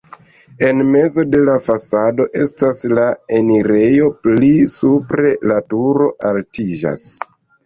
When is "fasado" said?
1.65-2.25